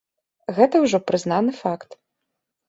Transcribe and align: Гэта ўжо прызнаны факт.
Гэта 0.59 0.81
ўжо 0.85 1.01
прызнаны 1.11 1.51
факт. 1.61 1.89